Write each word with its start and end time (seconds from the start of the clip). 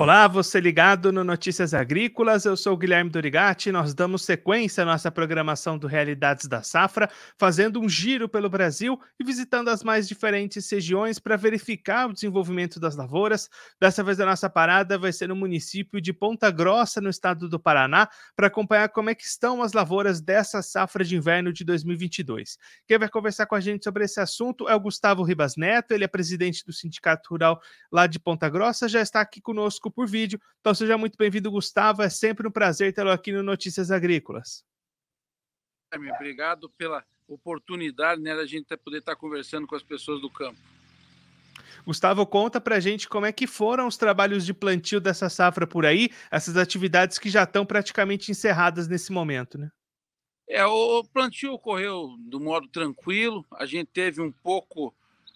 Olá, 0.00 0.26
você 0.26 0.58
ligado 0.58 1.12
no 1.12 1.22
Notícias 1.22 1.74
Agrícolas, 1.74 2.46
eu 2.46 2.56
sou 2.56 2.72
o 2.72 2.76
Guilherme 2.78 3.10
Dorigati. 3.10 3.70
Nós 3.70 3.92
damos 3.92 4.24
sequência 4.24 4.80
à 4.82 4.86
nossa 4.86 5.10
programação 5.10 5.76
do 5.76 5.86
Realidades 5.86 6.48
da 6.48 6.62
Safra, 6.62 7.10
fazendo 7.36 7.78
um 7.78 7.86
giro 7.86 8.26
pelo 8.26 8.48
Brasil 8.48 8.98
e 9.20 9.24
visitando 9.24 9.68
as 9.68 9.84
mais 9.84 10.08
diferentes 10.08 10.70
regiões 10.72 11.18
para 11.18 11.36
verificar 11.36 12.08
o 12.08 12.14
desenvolvimento 12.14 12.80
das 12.80 12.96
lavouras. 12.96 13.50
Dessa 13.78 14.02
vez 14.02 14.18
a 14.18 14.24
nossa 14.24 14.48
parada 14.48 14.96
vai 14.96 15.12
ser 15.12 15.28
no 15.28 15.36
município 15.36 16.00
de 16.00 16.14
Ponta 16.14 16.50
Grossa, 16.50 16.98
no 16.98 17.10
estado 17.10 17.46
do 17.46 17.60
Paraná, 17.60 18.08
para 18.34 18.46
acompanhar 18.46 18.88
como 18.88 19.10
é 19.10 19.14
que 19.14 19.24
estão 19.24 19.62
as 19.62 19.74
lavouras 19.74 20.22
dessa 20.22 20.62
safra 20.62 21.04
de 21.04 21.14
inverno 21.14 21.52
de 21.52 21.62
2022. 21.62 22.56
Quem 22.86 22.98
vai 22.98 23.10
conversar 23.10 23.44
com 23.44 23.54
a 23.54 23.60
gente 23.60 23.84
sobre 23.84 24.06
esse 24.06 24.18
assunto 24.18 24.66
é 24.66 24.74
o 24.74 24.80
Gustavo 24.80 25.22
Ribas 25.22 25.56
Neto, 25.58 25.92
ele 25.92 26.04
é 26.04 26.08
presidente 26.08 26.64
do 26.64 26.72
Sindicato 26.72 27.28
Rural 27.28 27.60
lá 27.92 28.06
de 28.06 28.18
Ponta 28.18 28.48
Grossa, 28.48 28.88
já 28.88 29.02
está 29.02 29.20
aqui 29.20 29.42
conosco 29.42 29.89
por 29.90 30.08
vídeo. 30.08 30.40
Então 30.60 30.74
seja 30.74 30.96
muito 30.96 31.16
bem-vindo, 31.16 31.50
Gustavo. 31.50 32.02
É 32.02 32.10
sempre 32.10 32.46
um 32.46 32.50
prazer 32.50 32.92
tê-lo 32.92 33.10
aqui 33.10 33.32
no 33.32 33.42
Notícias 33.42 33.90
Agrícolas. 33.90 34.64
Obrigado 35.92 36.70
pela 36.70 37.04
oportunidade 37.26 38.20
né, 38.20 38.34
da 38.34 38.46
gente 38.46 38.76
poder 38.76 38.98
estar 38.98 39.16
conversando 39.16 39.66
com 39.66 39.74
as 39.74 39.82
pessoas 39.82 40.20
do 40.20 40.30
campo. 40.30 40.58
Gustavo, 41.84 42.26
conta 42.26 42.60
pra 42.60 42.80
gente 42.80 43.08
como 43.08 43.26
é 43.26 43.32
que 43.32 43.46
foram 43.46 43.86
os 43.86 43.96
trabalhos 43.96 44.44
de 44.44 44.52
plantio 44.52 45.00
dessa 45.00 45.28
safra 45.28 45.66
por 45.66 45.86
aí, 45.86 46.10
essas 46.30 46.56
atividades 46.56 47.18
que 47.18 47.30
já 47.30 47.44
estão 47.44 47.64
praticamente 47.64 48.30
encerradas 48.30 48.86
nesse 48.88 49.12
momento, 49.12 49.58
né? 49.58 49.70
É, 50.48 50.64
o 50.66 51.04
plantio 51.04 51.52
ocorreu 51.52 52.16
do 52.18 52.40
modo 52.40 52.68
tranquilo, 52.68 53.46
a 53.52 53.64
gente 53.64 53.86
teve 53.86 54.20
um 54.20 54.32
pouco 54.32 54.92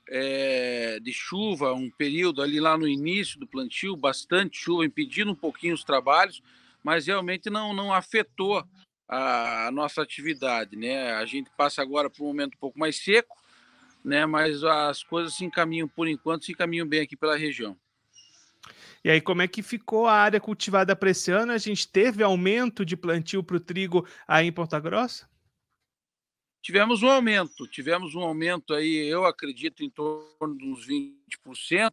é, 0.08 0.98
de 1.00 1.12
chuva, 1.12 1.72
um 1.72 1.90
período 1.90 2.42
ali 2.42 2.60
lá 2.60 2.76
no 2.76 2.86
início 2.86 3.38
do 3.38 3.46
plantio, 3.46 3.96
bastante 3.96 4.58
chuva, 4.58 4.84
impedindo 4.84 5.30
um 5.30 5.36
pouquinho 5.36 5.74
os 5.74 5.84
trabalhos, 5.84 6.42
mas 6.82 7.06
realmente 7.06 7.48
não, 7.48 7.72
não 7.72 7.92
afetou 7.92 8.64
a, 9.08 9.66
a 9.66 9.70
nossa 9.70 10.02
atividade. 10.02 10.76
Né? 10.76 11.12
A 11.12 11.24
gente 11.24 11.50
passa 11.56 11.82
agora 11.82 12.10
por 12.10 12.24
um 12.24 12.28
momento 12.28 12.54
um 12.54 12.60
pouco 12.60 12.78
mais 12.78 13.02
seco, 13.02 13.36
né? 14.04 14.26
mas 14.26 14.62
as 14.62 15.02
coisas 15.02 15.34
se 15.34 15.44
encaminham, 15.44 15.88
por 15.88 16.06
enquanto, 16.06 16.44
se 16.44 16.52
encaminham 16.52 16.86
bem 16.86 17.00
aqui 17.00 17.16
pela 17.16 17.36
região. 17.36 17.76
E 19.02 19.10
aí, 19.10 19.20
como 19.20 19.42
é 19.42 19.48
que 19.48 19.62
ficou 19.62 20.06
a 20.06 20.14
área 20.14 20.40
cultivada 20.40 20.96
para 20.96 21.10
esse 21.10 21.30
ano? 21.30 21.52
A 21.52 21.58
gente 21.58 21.86
teve 21.86 22.22
aumento 22.22 22.86
de 22.86 22.96
plantio 22.96 23.42
para 23.42 23.56
o 23.56 23.60
trigo 23.60 24.06
aí 24.26 24.46
em 24.46 24.52
Ponta 24.52 24.80
Grossa? 24.80 25.28
Tivemos 26.64 27.02
um 27.02 27.10
aumento, 27.10 27.68
tivemos 27.68 28.14
um 28.14 28.22
aumento 28.22 28.72
aí, 28.72 29.06
eu 29.06 29.26
acredito, 29.26 29.84
em 29.84 29.90
torno 29.90 30.56
de 30.56 30.64
uns 30.64 30.88
20%, 30.88 31.92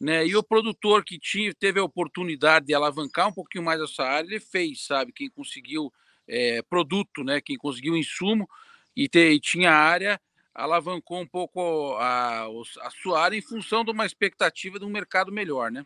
né? 0.00 0.24
E 0.24 0.36
o 0.36 0.42
produtor 0.42 1.04
que 1.04 1.18
tinha, 1.18 1.52
teve 1.52 1.80
a 1.80 1.84
oportunidade 1.84 2.66
de 2.66 2.74
alavancar 2.74 3.26
um 3.26 3.32
pouquinho 3.32 3.64
mais 3.64 3.80
essa 3.80 4.04
área, 4.04 4.28
ele 4.28 4.38
fez, 4.38 4.86
sabe? 4.86 5.12
Quem 5.12 5.28
conseguiu 5.28 5.92
é, 6.28 6.62
produto, 6.62 7.24
né? 7.24 7.40
Quem 7.40 7.56
conseguiu 7.56 7.96
insumo 7.96 8.48
e, 8.94 9.08
te, 9.08 9.32
e 9.32 9.40
tinha 9.40 9.72
área, 9.72 10.20
alavancou 10.54 11.20
um 11.20 11.26
pouco 11.26 11.96
a, 11.96 12.46
a 12.82 12.90
sua 13.02 13.20
área 13.20 13.36
em 13.36 13.42
função 13.42 13.84
de 13.84 13.90
uma 13.90 14.06
expectativa 14.06 14.78
de 14.78 14.84
um 14.84 14.90
mercado 14.90 15.32
melhor, 15.32 15.72
né? 15.72 15.84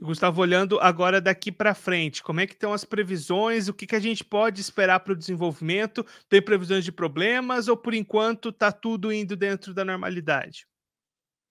Gustavo, 0.00 0.40
olhando 0.40 0.80
agora 0.80 1.20
daqui 1.20 1.52
para 1.52 1.74
frente, 1.74 2.22
como 2.22 2.40
é 2.40 2.46
que 2.46 2.54
estão 2.54 2.72
as 2.72 2.84
previsões? 2.84 3.68
O 3.68 3.74
que, 3.74 3.86
que 3.86 3.94
a 3.94 4.00
gente 4.00 4.24
pode 4.24 4.60
esperar 4.60 5.00
para 5.00 5.12
o 5.12 5.16
desenvolvimento? 5.16 6.04
Tem 6.28 6.42
previsões 6.42 6.84
de 6.84 6.90
problemas 6.90 7.68
ou 7.68 7.76
por 7.76 7.94
enquanto 7.94 8.48
está 8.48 8.72
tudo 8.72 9.12
indo 9.12 9.36
dentro 9.36 9.72
da 9.72 9.84
normalidade? 9.84 10.66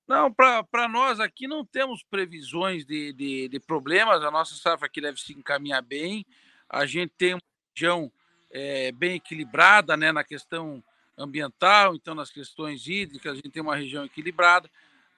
Não, 0.08 0.34
para 0.34 0.90
nós 0.90 1.22
aqui 1.22 1.48
não 1.48 1.66
temos 1.66 2.04
previsões 2.04 2.86
de, 2.86 3.14
de, 3.14 3.48
de, 3.48 3.60
problemas. 3.62 4.22
A 4.22 4.30
nossa 4.30 4.56
safra 4.56 4.88
aqui 4.88 5.00
deve 5.00 5.18
se 5.22 5.32
encaminhar 5.32 5.82
bem. 5.82 6.26
A 6.70 6.86
gente 6.86 7.14
tem 7.18 7.36
uma 7.36 7.42
região 7.74 8.12
é, 8.52 8.92
bem 8.92 9.16
equilibrada 9.16 9.96
né, 9.96 10.12
na 10.12 10.24
questão 10.24 10.84
ambiental, 11.18 11.96
então 11.96 12.14
nas 12.14 12.30
questões 12.30 12.88
hídricas, 12.88 13.32
a 13.32 13.36
gente 13.36 13.52
tem 13.52 13.62
uma 13.62 13.76
região 13.76 14.04
equilibrada. 14.04 14.70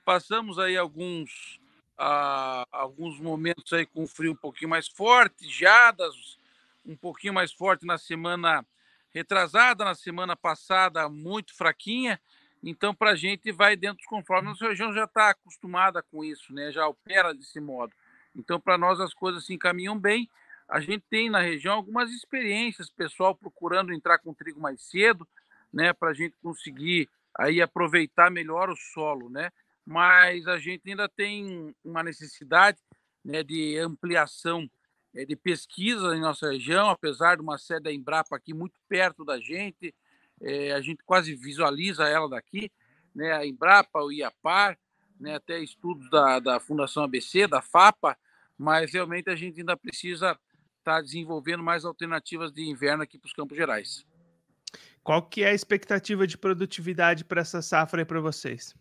Passamos 0.06 0.59
aí 0.59 0.78
alguns 0.78 1.59
ah, 1.98 2.66
alguns 2.72 3.20
momentos 3.20 3.72
aí 3.74 3.86
com 3.86 4.08
frio 4.08 4.34
um 4.34 4.36
pouquinho 4.36 4.70
mais 4.70 4.88
forte, 4.88 5.48
geadas 5.48 6.38
um 6.86 6.96
pouquinho 6.96 7.34
mais 7.34 7.54
forte 7.54 7.86
na 7.86 7.98
semana 7.98 8.66
retrasada, 9.14 9.86
na 9.86 9.96
semana 9.96 10.36
passada 10.36 11.08
muito 11.08 11.56
fraquinha. 11.56 12.20
Então, 12.62 12.94
para 12.94 13.12
a 13.12 13.16
gente 13.16 13.52
vai 13.52 13.76
dentro 13.76 13.98
dos 13.98 14.06
conformes, 14.06 14.52
nossa 14.52 14.68
região 14.68 14.94
já 14.94 15.04
está 15.04 15.30
acostumada 15.30 16.02
com 16.02 16.24
isso, 16.24 16.54
né? 16.54 16.72
já 16.72 16.88
opera 16.88 17.34
desse 17.34 17.59
modo. 17.59 17.94
Então, 18.36 18.60
para 18.60 18.78
nós 18.78 19.00
as 19.00 19.14
coisas 19.14 19.46
se 19.46 19.54
encaminham 19.54 19.98
bem. 19.98 20.30
A 20.68 20.80
gente 20.80 21.04
tem 21.10 21.30
na 21.30 21.40
região 21.40 21.75
algumas 21.75 22.10
experiências, 22.12 22.90
pessoal 22.90 23.36
procurando 23.36 23.94
entrar 23.94 24.18
com 24.18 24.34
trigo 24.34 24.60
mais 24.60 24.81
cedo, 24.81 25.28
né, 25.72 25.92
para 25.92 26.10
a 26.10 26.14
gente 26.14 26.36
conseguir 26.42 27.10
aí 27.38 27.62
aproveitar 27.62 28.31
melhor 28.31 28.70
o 28.70 28.75
solo, 28.75 29.30
né? 29.30 29.52
Mas 29.86 30.48
a 30.48 30.58
gente 30.58 30.90
ainda 30.90 31.10
tem 31.10 31.76
uma 31.84 32.04
necessidade 32.04 32.80
né, 33.24 33.44
de 33.44 33.78
ampliação 33.78 34.70
é, 35.14 35.26
de 35.26 35.36
pesquisa 35.36 36.16
em 36.16 36.22
nossa 36.22 36.52
região, 36.52 36.90
apesar 36.90 37.36
de 37.36 37.42
uma 37.42 37.58
sede 37.58 37.84
da 37.84 37.94
Embrapa 37.94 38.36
aqui 38.36 38.54
muito 38.54 38.76
perto 38.88 39.24
da 39.24 39.40
gente, 39.40 39.94
é, 40.42 40.74
a 40.74 40.82
gente 40.82 41.04
quase 41.04 41.36
visualiza 41.36 42.08
ela 42.08 42.28
daqui, 42.28 42.72
né, 43.14 43.32
a 43.32 43.46
Embrapa, 43.46 44.02
o 44.02 44.12
IAPAR, 44.12 44.78
né, 45.20 45.36
até 45.36 45.60
estudos 45.60 46.10
da, 46.10 46.40
da 46.40 46.60
Fundação 46.60 47.04
ABC, 47.04 47.48
da 47.48 47.62
FAPA, 47.62 48.18
mas 48.58 48.92
realmente 48.92 49.30
a 49.30 49.36
gente 49.36 49.60
ainda 49.60 49.78
precisa 49.78 50.32
estar 50.80 50.96
tá 50.96 51.02
desenvolvendo 51.02 51.64
mais 51.64 51.86
alternativas 51.86 52.52
de 52.52 52.64
inverno 52.64 53.04
aqui 53.04 53.18
para 53.18 53.28
os 53.28 53.34
Campos 53.34 53.56
Gerais. 53.56 54.06
Qual 55.04 55.22
que 55.22 55.44
é 55.44 55.50
a 55.50 55.54
expectativa 55.54 56.26
de 56.26 56.38
produtividade 56.38 57.24
para 57.26 57.42
essa 57.42 57.62
safra 57.62 58.06
para 58.06 58.20
vocês? 58.20 58.74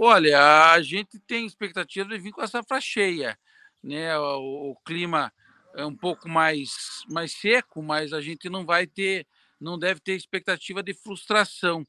Olha, 0.00 0.70
a 0.70 0.80
gente 0.80 1.18
tem 1.18 1.44
expectativa 1.44 2.08
de 2.08 2.18
vir 2.18 2.30
com 2.30 2.40
a 2.40 2.46
safra 2.46 2.80
cheia, 2.80 3.36
né? 3.82 4.16
O, 4.16 4.70
o, 4.70 4.76
clima 4.84 5.32
é 5.74 5.84
um 5.84 5.96
pouco 5.96 6.28
mais, 6.28 6.70
mais 7.10 7.32
seco, 7.32 7.82
mas 7.82 8.12
a 8.12 8.20
gente 8.20 8.48
não 8.48 8.64
vai 8.64 8.86
ter, 8.86 9.26
não 9.60 9.76
deve 9.76 9.98
ter 9.98 10.12
expectativa 10.12 10.84
de 10.84 10.94
frustração, 10.94 11.84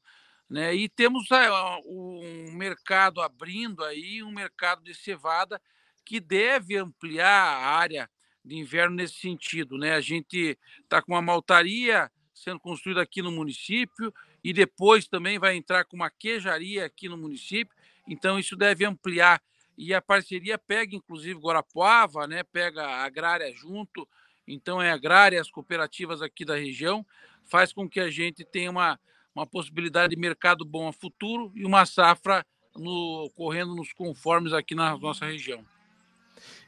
né? 0.48 0.74
E 0.74 0.88
temos 0.88 1.30
a, 1.30 1.78
um 1.86 2.50
mercado 2.56 3.20
abrindo 3.20 3.84
aí, 3.84 4.24
um 4.24 4.32
mercado 4.32 4.82
de 4.82 4.92
cevada 4.92 5.62
que 6.04 6.18
deve 6.18 6.76
ampliar 6.76 7.30
a 7.30 7.76
área 7.76 8.10
de 8.44 8.56
inverno 8.56 8.96
nesse 8.96 9.20
sentido, 9.20 9.78
né? 9.78 9.94
A 9.94 10.00
gente 10.00 10.58
está 10.82 11.00
com 11.00 11.12
uma 11.12 11.22
maltaria 11.22 12.10
sendo 12.34 12.58
construída 12.58 13.02
aqui 13.02 13.22
no 13.22 13.30
município 13.30 14.12
e 14.42 14.52
depois 14.52 15.06
também 15.06 15.38
vai 15.38 15.56
entrar 15.56 15.84
com 15.84 15.96
uma 15.96 16.10
queijaria 16.10 16.86
aqui 16.86 17.08
no 17.08 17.16
município 17.16 17.74
então, 18.10 18.40
isso 18.40 18.56
deve 18.56 18.84
ampliar. 18.84 19.40
E 19.78 19.94
a 19.94 20.02
parceria 20.02 20.58
pega, 20.58 20.96
inclusive, 20.96 21.38
Guarapuava, 21.38 22.26
né? 22.26 22.42
pega 22.42 22.84
a 22.84 23.04
agrária 23.04 23.52
junto. 23.54 24.06
Então, 24.46 24.82
é 24.82 24.90
agrária, 24.90 25.40
as 25.40 25.48
cooperativas 25.48 26.20
aqui 26.20 26.44
da 26.44 26.56
região, 26.56 27.06
faz 27.44 27.72
com 27.72 27.88
que 27.88 28.00
a 28.00 28.10
gente 28.10 28.44
tenha 28.44 28.70
uma, 28.70 28.98
uma 29.34 29.46
possibilidade 29.46 30.14
de 30.14 30.20
mercado 30.20 30.64
bom 30.64 30.88
a 30.88 30.92
futuro 30.92 31.52
e 31.54 31.64
uma 31.64 31.86
safra 31.86 32.44
no, 32.74 33.30
correndo 33.36 33.76
nos 33.76 33.92
conformes 33.92 34.52
aqui 34.52 34.74
na 34.74 34.98
nossa 34.98 35.24
região. 35.24 35.64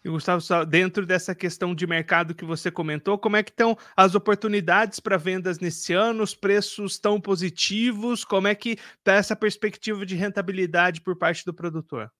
E 0.05 0.09
Gustavo, 0.09 0.43
dentro 0.67 1.07
dessa 1.07 1.33
questão 1.33 1.75
de 1.75 1.87
mercado 1.87 2.35
que 2.35 2.45
você 2.45 2.73
comentou, 2.73 3.17
como 3.17 3.37
é 3.37 3.43
que 3.43 3.51
estão 3.51 3.77
as 3.97 4.17
oportunidades 4.17 4.99
para 4.99 5.17
vendas 5.17 5.61
nesse 5.61 5.93
ano? 5.93 6.25
Os 6.25 6.35
preços 6.35 6.93
estão 6.93 7.21
positivos? 7.21 8.25
Como 8.25 8.49
é 8.49 8.55
que 8.55 8.71
está 8.71 9.13
essa 9.13 9.37
perspectiva 9.37 10.05
de 10.05 10.17
rentabilidade 10.17 11.01
por 11.01 11.17
parte 11.17 11.45
do 11.45 11.55
produtor? 11.55 12.11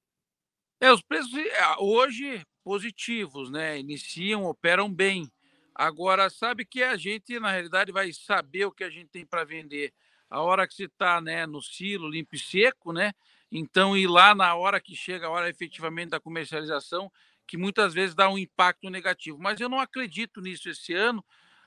É, 0.81 0.93
os 0.93 1.03
preços 1.03 1.35
é, 1.35 1.77
hoje 1.79 2.43
positivos, 2.63 3.51
né? 3.51 3.79
Iniciam, 3.79 4.45
operam 4.45 4.93
bem. 4.93 5.29
Agora, 5.75 6.31
sabe 6.31 6.65
que 6.65 6.83
a 6.85 6.97
gente, 6.97 7.41
na 7.41 7.51
realidade, 7.51 7.91
vai 7.91 8.13
saber 8.13 8.67
o 8.67 8.73
que 8.73 8.85
a 8.85 8.91
gente 8.91 9.09
tem 9.09 9.27
para 9.27 9.45
vender 9.45 9.93
a 10.31 10.41
hora 10.41 10.67
que 10.67 10.75
você 10.75 10.85
está 10.85 11.21
né, 11.21 11.47
no 11.47 11.61
silo, 11.61 12.09
limpo 12.09 12.35
e 12.35 12.39
seco, 12.39 12.93
né? 12.93 13.13
Então, 13.51 13.97
ir 13.97 14.07
lá 14.07 14.35
na 14.35 14.55
hora 14.55 14.81
que 14.81 14.97
chega 14.97 15.27
a 15.27 15.31
hora 15.31 15.51
efetivamente 15.51 16.11
da 16.11 16.21
comercialização, 16.21 17.13
que 17.53 17.59
muitas 17.59 17.93
vezes 17.93 18.15
dá 18.15 18.31
um 18.31 18.39
impacto 18.39 18.89
negativo. 18.89 19.37
Mas 19.39 19.61
eu 19.61 19.69
não 19.69 19.79
acredito 19.79 20.41
nisso 20.41 20.71
esse 20.71 20.95
ano, 20.95 21.23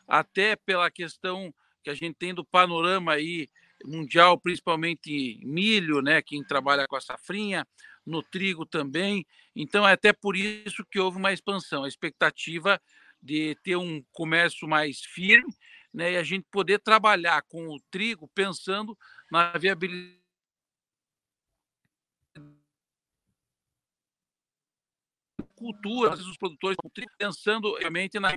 até 0.07 0.55
pela 0.55 0.89
questão 0.89 1.53
que 1.83 1.91
a 1.91 1.93
gente 1.93 2.15
tem 2.15 2.33
do 2.33 2.43
panorama 2.43 3.13
aí 3.13 3.47
mundial, 3.85 4.35
principalmente 4.35 5.39
milho, 5.43 6.01
né, 6.01 6.23
quem 6.23 6.43
trabalha 6.43 6.87
com 6.87 6.95
a 6.95 7.01
safrinha, 7.01 7.67
no 8.03 8.23
trigo 8.23 8.65
também. 8.65 9.27
Então 9.55 9.87
é 9.87 9.91
até 9.91 10.11
por 10.11 10.35
isso 10.35 10.83
que 10.89 10.99
houve 10.99 11.19
uma 11.19 11.31
expansão, 11.31 11.83
a 11.83 11.87
expectativa 11.87 12.81
de 13.21 13.55
ter 13.61 13.75
um 13.75 14.03
comércio 14.11 14.67
mais 14.67 15.01
firme, 15.01 15.53
né, 15.93 16.13
e 16.13 16.17
a 16.17 16.23
gente 16.23 16.47
poder 16.49 16.79
trabalhar 16.79 17.43
com 17.43 17.67
o 17.67 17.79
trigo 17.91 18.27
pensando 18.33 18.97
na 19.31 19.51
viabilidade 19.51 20.24
cultura, 25.65 26.11
às 26.11 26.17
vezes 26.17 26.31
os 26.31 26.37
produtores 26.37 26.77
estão 26.77 27.07
pensando 27.17 27.75
realmente 27.75 28.19
na 28.19 28.33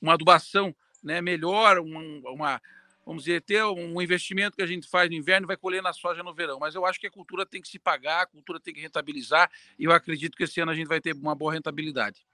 uma 0.00 0.14
adubação 0.14 0.74
né, 1.02 1.20
melhor, 1.20 1.78
uma, 1.78 2.00
uma, 2.30 2.62
vamos 3.06 3.24
dizer, 3.24 3.40
ter 3.42 3.62
um 3.64 4.00
investimento 4.00 4.56
que 4.56 4.62
a 4.62 4.66
gente 4.66 4.88
faz 4.88 5.08
no 5.08 5.16
inverno 5.16 5.46
vai 5.46 5.56
colher 5.56 5.82
na 5.82 5.92
soja 5.92 6.22
no 6.22 6.34
verão. 6.34 6.58
Mas 6.58 6.74
eu 6.74 6.84
acho 6.84 6.98
que 6.98 7.06
a 7.06 7.10
cultura 7.10 7.46
tem 7.46 7.62
que 7.62 7.68
se 7.68 7.78
pagar, 7.78 8.22
a 8.22 8.26
cultura 8.26 8.58
tem 8.58 8.74
que 8.74 8.80
rentabilizar, 8.80 9.50
e 9.78 9.84
eu 9.84 9.92
acredito 9.92 10.36
que 10.36 10.44
esse 10.44 10.60
ano 10.60 10.72
a 10.72 10.74
gente 10.74 10.88
vai 10.88 11.00
ter 11.00 11.14
uma 11.14 11.34
boa 11.34 11.52
rentabilidade. 11.52 12.24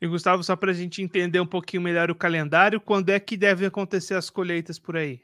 E 0.00 0.06
Gustavo, 0.06 0.42
só 0.42 0.54
para 0.54 0.70
a 0.70 0.74
gente 0.74 1.02
entender 1.02 1.40
um 1.40 1.46
pouquinho 1.46 1.82
melhor 1.82 2.10
o 2.10 2.14
calendário, 2.14 2.80
quando 2.80 3.10
é 3.10 3.18
que 3.18 3.36
devem 3.36 3.66
acontecer 3.66 4.14
as 4.14 4.30
colheitas 4.30 4.78
por 4.78 4.96
aí? 4.96 5.20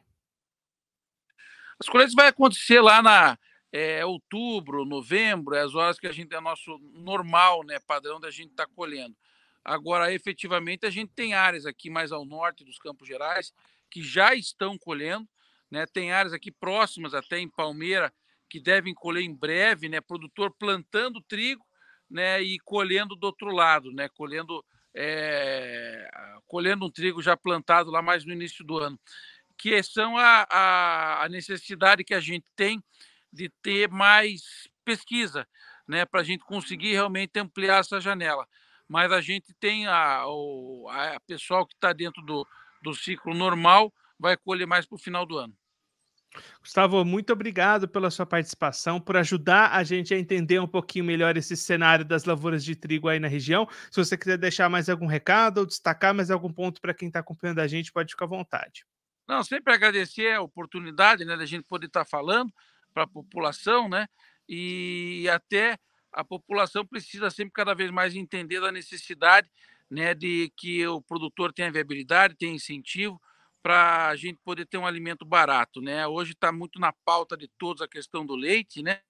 As 1.79 1.89
colheitas 1.89 2.15
vai 2.15 2.27
acontecer 2.27 2.81
lá 2.81 3.01
na 3.01 3.39
é, 3.73 4.05
outubro, 4.05 4.85
novembro, 4.85 5.55
é 5.55 5.61
as 5.61 5.75
horas 5.75 5.99
que 5.99 6.07
a 6.07 6.13
gente 6.13 6.35
é 6.35 6.41
nosso 6.41 6.79
normal, 6.95 7.65
né, 7.65 7.79
padrão 7.87 8.19
da 8.19 8.31
gente 8.31 8.51
estar 8.51 8.67
tá 8.67 8.73
colhendo. 8.75 9.17
Agora, 9.65 10.13
efetivamente, 10.13 10.87
a 10.87 10.91
gente 10.91 11.13
tem 11.15 11.35
áreas 11.35 11.67
aqui 11.67 11.91
mais 11.91 12.13
ao 12.13 12.25
norte 12.25 12.65
dos 12.65 12.79
Campos 12.79 13.07
Gerais 13.07 13.53
que 13.91 14.03
já 14.03 14.35
estão 14.35 14.79
colhendo, 14.79 15.29
né? 15.71 15.85
Tem 15.87 16.13
áreas 16.13 16.33
aqui 16.33 16.51
próximas 16.51 17.13
até 17.13 17.39
em 17.39 17.49
Palmeira 17.49 18.13
que 18.49 18.59
devem 18.59 18.95
colher 18.95 19.23
em 19.23 19.35
breve, 19.35 19.89
né? 19.89 20.01
Produtor 20.01 20.55
plantando 20.59 21.21
trigo, 21.21 21.65
né? 22.09 22.41
E 22.41 22.59
colhendo 22.61 23.15
do 23.15 23.25
outro 23.25 23.53
lado, 23.53 23.93
né? 23.93 24.09
Colhendo 24.09 24.65
é, 24.95 26.09
colhendo 26.47 26.87
um 26.87 26.91
trigo 26.91 27.23
já 27.23 27.37
plantado 27.37 27.91
lá 27.91 28.03
mais 28.03 28.25
no 28.25 28.33
início 28.33 28.65
do 28.65 28.79
ano, 28.79 28.99
que 29.57 29.81
são 29.83 30.17
a, 30.17 30.47
a, 30.51 31.25
a 31.25 31.29
necessidade 31.29 32.03
que 32.03 32.15
a 32.15 32.21
gente 32.21 32.47
tem 32.57 32.83
de 33.33 33.51
ter 33.63 33.89
mais 33.89 34.69
pesquisa, 34.85 35.47
né, 35.87 36.05
para 36.05 36.21
a 36.21 36.25
gente 36.25 36.45
conseguir 36.45 36.93
realmente 36.93 37.39
ampliar 37.39 37.81
essa 37.81 38.01
janela. 38.01 38.47
Mas 38.89 39.13
a 39.13 39.21
gente 39.21 39.55
tem 39.61 39.87
a, 39.87 40.25
o 40.27 40.89
a 40.89 41.21
pessoal 41.27 41.67
que 41.67 41.75
está 41.75 41.93
dentro 41.93 42.23
do, 42.23 42.47
do 42.83 42.95
ciclo 42.95 43.35
normal 43.35 43.93
vai 44.19 44.37
colher 44.37 44.67
mais 44.67 44.87
para 44.87 44.97
o 44.97 44.99
final 44.99 45.25
do 45.25 45.39
ano. 45.39 45.55
Gustavo, 46.61 47.05
muito 47.05 47.33
obrigado 47.33 47.89
pela 47.89 48.11
sua 48.11 48.25
participação, 48.25 49.01
por 49.01 49.17
ajudar 49.17 49.73
a 49.73 49.83
gente 49.83 50.15
a 50.15 50.19
entender 50.19 50.61
um 50.61 50.67
pouquinho 50.67 51.05
melhor 51.05 51.37
esse 51.37 51.57
cenário 51.57 52.05
das 52.05 52.25
lavouras 52.25 52.65
de 52.65 52.77
trigo 52.77 53.09
aí 53.09 53.19
na 53.19 53.27
região. 53.27 53.67
Se 53.91 54.05
você 54.05 54.17
quiser 54.17 54.39
deixar 54.39 54.69
mais 54.69 54.89
algum 54.89 55.07
recado 55.07 55.59
ou 55.59 55.67
destacar 55.67 56.15
mais 56.15 56.31
algum 56.31 56.53
ponto 56.53 56.81
para 56.81 56.95
quem 56.95 57.09
está 57.09 57.21
acompanhando 57.21 57.59
a 57.59 57.67
gente, 57.67 57.93
pode 57.93 58.13
ficar 58.13 58.27
à 58.27 58.29
vontade. 58.29 58.85
Não, 59.27 59.43
sempre 59.43 59.73
agradecer 59.73 60.35
a 60.35 60.43
oportunidade 60.43 61.25
né, 61.25 61.37
da 61.37 61.47
gente 61.47 61.65
poder 61.65 61.87
estar 61.87 62.05
tá 62.05 62.11
falando 62.11 62.53
para 62.93 63.05
a 63.05 63.07
população, 63.07 63.89
né? 63.89 64.07
E 64.49 65.29
até 65.31 65.79
a 66.13 66.25
população 66.25 66.85
precisa 66.85 67.31
sempre 67.31 67.53
cada 67.53 67.75
vez 67.75 67.91
mais 67.91 68.15
entender 68.15 68.61
da 68.61 68.73
necessidade 68.73 69.49
né, 69.91 70.15
de 70.15 70.53
que 70.57 70.87
o 70.87 71.01
produtor 71.01 71.53
tenha 71.53 71.71
viabilidade, 71.71 72.37
tenha 72.37 72.55
incentivo 72.55 73.21
para 73.63 74.09
a 74.09 74.17
gente 74.17 74.39
poder 74.43 74.65
ter 74.67 74.79
um 74.79 74.87
alimento 74.87 75.25
barato, 75.25 75.83
né? 75.83 76.07
Hoje 76.07 76.33
está 76.33 76.51
muito 76.51 76.81
na 76.81 76.93
pauta 76.93 77.37
de 77.37 77.47
todos 77.47 77.83
a 77.83 77.89
questão 77.89 78.25
do 78.25 78.35
leite, 78.35 78.83
né? 78.83 79.01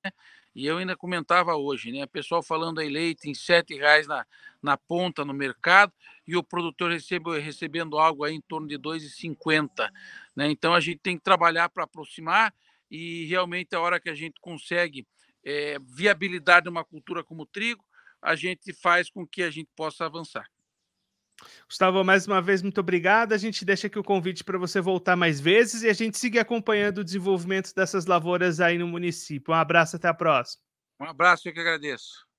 E 0.53 0.67
eu 0.67 0.79
ainda 0.79 0.97
comentava 0.97 1.55
hoje, 1.55 1.93
né? 1.93 2.05
Pessoal 2.07 2.43
falando 2.43 2.81
aí 2.81 2.89
leite 2.89 3.31
em 3.31 3.35
sete 3.35 3.75
reais 3.77 4.09
na, 4.09 4.27
na 4.61 4.77
ponta 4.77 5.25
no 5.25 5.33
mercado 5.33 5.93
e 6.27 6.37
o 6.37 6.43
produtor 6.43 6.91
recebe, 6.91 7.39
recebendo 7.39 7.97
algo 7.97 8.25
aí 8.25 8.35
em 8.35 8.41
torno 8.41 8.67
de 8.67 8.77
2,50, 8.77 9.89
né? 10.35 10.51
Então 10.51 10.75
a 10.75 10.81
gente 10.81 10.99
tem 10.99 11.17
que 11.17 11.23
trabalhar 11.23 11.69
para 11.69 11.85
aproximar 11.85 12.53
e 12.91 13.27
realmente 13.27 13.75
a 13.75 13.81
hora 13.81 14.01
que 14.01 14.11
a 14.11 14.15
gente 14.15 14.41
consegue 14.41 15.07
é, 15.45 15.79
viabilidade 15.79 16.65
de 16.65 16.71
uma 16.71 16.85
cultura 16.85 17.23
como 17.23 17.43
o 17.43 17.47
trigo, 17.47 17.85
a 18.23 18.35
gente 18.35 18.73
faz 18.73 19.11
com 19.11 19.27
que 19.27 19.43
a 19.43 19.51
gente 19.51 19.71
possa 19.75 20.05
avançar. 20.05 20.47
Gustavo, 21.67 22.05
mais 22.05 22.27
uma 22.27 22.43
vez, 22.43 22.61
muito 22.63 22.81
obrigado. 22.81 23.33
A 23.33 23.39
gente 23.39 23.65
deixa 23.65 23.87
aqui 23.87 23.99
o 23.99 24.05
convite 24.05 24.45
para 24.45 24.59
você 24.59 24.81
voltar 24.81 25.17
mais 25.17 25.41
vezes 25.41 25.83
e 25.83 25.89
a 25.89 25.93
gente 25.93 26.19
seguir 26.19 26.39
acompanhando 26.39 26.99
o 26.99 27.05
desenvolvimento 27.05 27.75
dessas 27.75 28.05
lavouras 28.05 28.61
aí 28.61 28.77
no 28.77 28.87
município. 28.87 29.55
Um 29.55 29.57
abraço, 29.57 29.97
até 29.97 30.09
a 30.09 30.15
próxima. 30.15 30.63
Um 31.01 31.07
abraço, 31.07 31.49
eu 31.49 31.55
que 31.55 31.61
agradeço. 31.61 32.30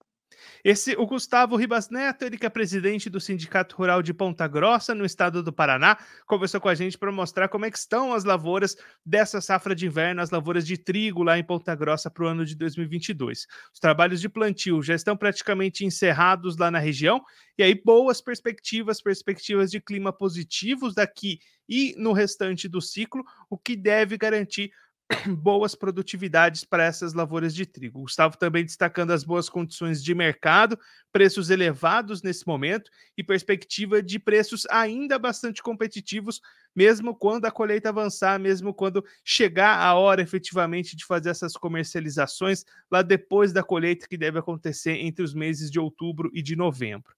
Esse, 0.63 0.95
o 0.97 1.05
Gustavo 1.05 1.55
Ribas 1.55 1.89
Neto, 1.89 2.23
ele 2.23 2.37
que 2.37 2.45
é 2.45 2.49
presidente 2.49 3.09
do 3.09 3.19
Sindicato 3.19 3.75
Rural 3.75 4.01
de 4.01 4.13
Ponta 4.13 4.47
Grossa, 4.47 4.93
no 4.93 5.05
estado 5.05 5.41
do 5.41 5.51
Paraná, 5.51 5.97
conversou 6.25 6.61
com 6.61 6.69
a 6.69 6.75
gente 6.75 6.97
para 6.97 7.11
mostrar 7.11 7.47
como 7.47 7.65
é 7.65 7.71
que 7.71 7.77
estão 7.77 8.13
as 8.13 8.23
lavouras 8.23 8.75
dessa 9.05 9.41
safra 9.41 9.75
de 9.75 9.85
inverno, 9.85 10.21
as 10.21 10.29
lavouras 10.29 10.65
de 10.65 10.77
trigo 10.77 11.23
lá 11.23 11.37
em 11.37 11.43
Ponta 11.43 11.75
Grossa 11.75 12.09
para 12.09 12.23
o 12.23 12.27
ano 12.27 12.45
de 12.45 12.55
2022. 12.55 13.47
Os 13.73 13.79
trabalhos 13.79 14.21
de 14.21 14.29
plantio 14.29 14.81
já 14.81 14.95
estão 14.95 15.17
praticamente 15.17 15.85
encerrados 15.85 16.57
lá 16.57 16.69
na 16.69 16.79
região, 16.79 17.21
e 17.57 17.63
aí 17.63 17.75
boas 17.75 18.21
perspectivas, 18.21 19.01
perspectivas 19.01 19.71
de 19.71 19.79
clima 19.79 20.11
positivos 20.11 20.95
daqui 20.95 21.39
e 21.67 21.95
no 21.97 22.11
restante 22.11 22.67
do 22.67 22.81
ciclo, 22.81 23.23
o 23.49 23.57
que 23.57 23.75
deve 23.75 24.17
garantir 24.17 24.71
boas 25.37 25.75
produtividades 25.75 26.63
para 26.63 26.83
essas 26.83 27.13
lavouras 27.13 27.53
de 27.53 27.65
trigo. 27.65 28.01
Gustavo 28.01 28.37
também 28.37 28.63
destacando 28.63 29.11
as 29.11 29.23
boas 29.23 29.49
condições 29.49 30.03
de 30.03 30.13
mercado, 30.13 30.77
preços 31.11 31.49
elevados 31.49 32.21
nesse 32.21 32.47
momento 32.47 32.89
e 33.17 33.23
perspectiva 33.23 34.01
de 34.01 34.19
preços 34.19 34.65
ainda 34.69 35.19
bastante 35.19 35.61
competitivos, 35.61 36.41
mesmo 36.75 37.15
quando 37.15 37.45
a 37.45 37.51
colheita 37.51 37.89
avançar, 37.89 38.39
mesmo 38.39 38.73
quando 38.73 39.03
chegar 39.23 39.79
a 39.79 39.93
hora 39.95 40.21
efetivamente 40.21 40.95
de 40.95 41.05
fazer 41.05 41.29
essas 41.29 41.53
comercializações 41.53 42.63
lá 42.89 43.01
depois 43.01 43.51
da 43.51 43.63
colheita 43.63 44.07
que 44.07 44.17
deve 44.17 44.39
acontecer 44.39 44.93
entre 44.93 45.23
os 45.23 45.33
meses 45.33 45.69
de 45.69 45.79
outubro 45.79 46.29
e 46.33 46.41
de 46.41 46.55
novembro. 46.55 47.13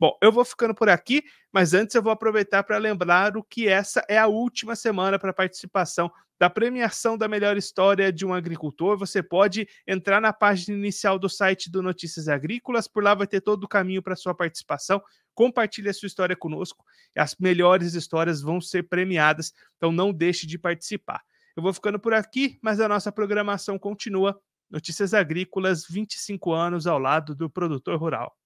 Bom, 0.00 0.16
eu 0.22 0.32
vou 0.32 0.46
ficando 0.46 0.74
por 0.74 0.88
aqui, 0.88 1.22
mas 1.52 1.74
antes 1.74 1.94
eu 1.94 2.02
vou 2.02 2.10
aproveitar 2.10 2.62
para 2.62 2.78
lembrar 2.78 3.36
o 3.36 3.44
que 3.44 3.68
essa 3.68 4.02
é 4.08 4.16
a 4.16 4.26
última 4.26 4.74
semana 4.74 5.18
para 5.18 5.30
participação 5.30 6.10
da 6.38 6.48
premiação 6.48 7.18
da 7.18 7.28
melhor 7.28 7.58
história 7.58 8.10
de 8.10 8.24
um 8.24 8.32
agricultor. 8.32 8.96
Você 8.96 9.22
pode 9.22 9.68
entrar 9.86 10.18
na 10.18 10.32
página 10.32 10.74
inicial 10.74 11.18
do 11.18 11.28
site 11.28 11.70
do 11.70 11.82
Notícias 11.82 12.28
Agrícolas, 12.28 12.88
por 12.88 13.04
lá 13.04 13.14
vai 13.14 13.26
ter 13.26 13.42
todo 13.42 13.64
o 13.64 13.68
caminho 13.68 14.02
para 14.02 14.16
sua 14.16 14.34
participação. 14.34 15.02
Compartilhe 15.34 15.90
a 15.90 15.92
sua 15.92 16.06
história 16.06 16.34
conosco. 16.34 16.82
As 17.14 17.36
melhores 17.38 17.92
histórias 17.92 18.40
vão 18.40 18.58
ser 18.58 18.88
premiadas, 18.88 19.52
então 19.76 19.92
não 19.92 20.14
deixe 20.14 20.46
de 20.46 20.58
participar. 20.58 21.22
Eu 21.54 21.62
vou 21.62 21.74
ficando 21.74 22.00
por 22.00 22.14
aqui, 22.14 22.58
mas 22.62 22.80
a 22.80 22.88
nossa 22.88 23.12
programação 23.12 23.78
continua. 23.78 24.40
Notícias 24.70 25.12
Agrícolas, 25.12 25.84
25 25.86 26.52
anos 26.52 26.86
ao 26.86 26.98
lado 26.98 27.34
do 27.34 27.50
produtor 27.50 27.98
rural. 27.98 28.39